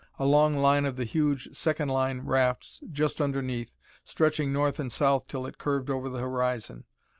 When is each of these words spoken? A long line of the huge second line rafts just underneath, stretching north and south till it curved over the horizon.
A 0.17 0.25
long 0.25 0.57
line 0.57 0.85
of 0.87 0.95
the 0.95 1.03
huge 1.03 1.55
second 1.55 1.89
line 1.89 2.21
rafts 2.21 2.81
just 2.91 3.21
underneath, 3.21 3.75
stretching 4.03 4.51
north 4.51 4.79
and 4.79 4.91
south 4.91 5.27
till 5.27 5.45
it 5.45 5.59
curved 5.59 5.91
over 5.91 6.09
the 6.09 6.17
horizon. 6.17 6.85